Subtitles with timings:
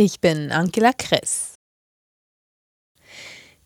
[0.00, 1.54] Ich bin Angela Kress.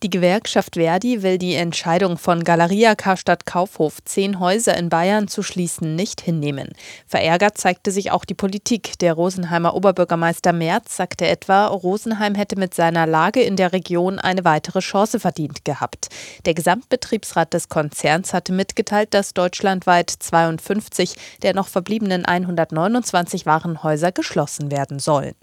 [0.02, 5.42] Die Gewerkschaft Verdi will die Entscheidung von Galeria Karstadt Kaufhof, zehn Häuser in Bayern zu
[5.42, 6.72] schließen, nicht hinnehmen.
[7.06, 8.98] Verärgert zeigte sich auch die Politik.
[9.00, 14.46] Der Rosenheimer Oberbürgermeister Merz sagte etwa, Rosenheim hätte mit seiner Lage in der Region eine
[14.46, 16.08] weitere Chance verdient gehabt.
[16.46, 24.70] Der Gesamtbetriebsrat des Konzerns hatte mitgeteilt, dass deutschlandweit 52 der noch verbliebenen 129 Warenhäuser geschlossen
[24.70, 25.34] werden sollen.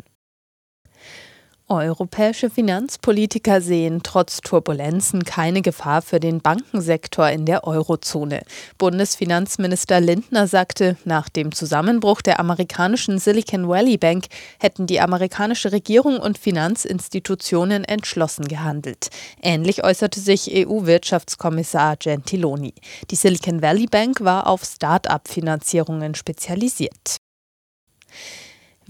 [1.70, 8.42] Europäische Finanzpolitiker sehen trotz Turbulenzen keine Gefahr für den Bankensektor in der Eurozone.
[8.80, 14.26] Bundesfinanzminister Lindner sagte, nach dem Zusammenbruch der amerikanischen Silicon Valley Bank
[14.60, 19.10] hätten die amerikanische Regierung und Finanzinstitutionen entschlossen gehandelt.
[19.40, 22.74] Ähnlich äußerte sich EU-Wirtschaftskommissar Gentiloni.
[23.12, 27.18] Die Silicon Valley Bank war auf Start-up-Finanzierungen spezialisiert.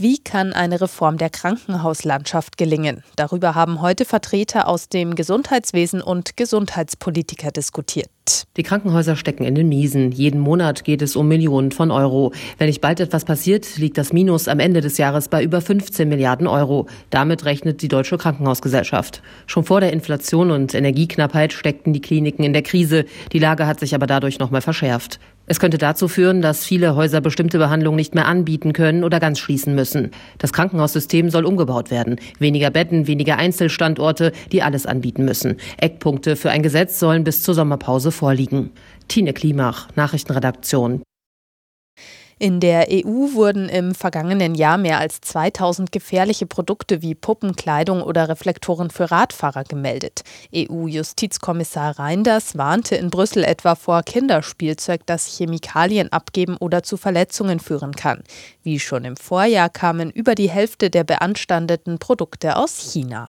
[0.02, 3.03] Wie kann eine Reform der Krankenhauslandschaft gelingen?
[3.17, 8.08] Darüber haben heute Vertreter aus dem Gesundheitswesen und Gesundheitspolitiker diskutiert.
[8.55, 10.14] Die Krankenhäuser stecken in den Miesen.
[10.14, 12.31] Jeden Monat geht es um Millionen von Euro.
[12.58, 16.08] Wenn nicht bald etwas passiert, liegt das Minus am Ende des Jahres bei über 15
[16.08, 16.88] Milliarden Euro.
[17.09, 19.22] Damit rechnet die Deutsche Krankenhausgesellschaft.
[19.47, 23.03] Schon vor der Inflation und Energieknappheit steckten die Kliniken in der Krise.
[23.33, 25.20] Die Lage hat sich aber dadurch noch mal verschärft.
[25.50, 29.39] Es könnte dazu führen, dass viele Häuser bestimmte Behandlungen nicht mehr anbieten können oder ganz
[29.39, 30.11] schließen müssen.
[30.38, 32.17] Das Krankenhaussystem soll umgebaut werden.
[32.38, 35.58] Weniger Betten, weniger Einzelstandorte, die alles anbieten müssen.
[35.77, 38.70] Eckpunkte für ein Gesetz sollen bis zur Sommerpause vorliegen.
[39.08, 41.02] Tine Klimach, Nachrichtenredaktion.
[42.42, 48.30] In der EU wurden im vergangenen Jahr mehr als 2000 gefährliche Produkte wie Puppenkleidung oder
[48.30, 50.22] Reflektoren für Radfahrer gemeldet.
[50.56, 57.92] EU-Justizkommissar Reinders warnte in Brüssel etwa vor Kinderspielzeug, das Chemikalien abgeben oder zu Verletzungen führen
[57.92, 58.23] kann.
[58.64, 63.28] Wie schon im Vorjahr kamen über die Hälfte der beanstandeten Produkte aus China.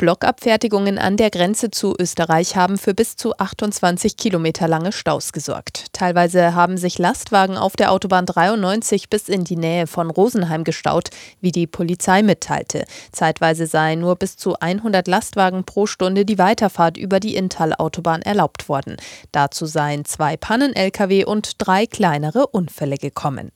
[0.00, 5.92] Blockabfertigungen an der Grenze zu Österreich haben für bis zu 28 Kilometer lange Staus gesorgt.
[5.92, 11.10] Teilweise haben sich Lastwagen auf der Autobahn 93 bis in die Nähe von Rosenheim gestaut,
[11.42, 12.86] wie die Polizei mitteilte.
[13.12, 18.70] Zeitweise sei nur bis zu 100 Lastwagen pro Stunde die Weiterfahrt über die Inntal-Autobahn erlaubt
[18.70, 18.96] worden.
[19.32, 23.52] Dazu seien zwei Pannen-Lkw und drei kleinere Unfälle gekommen.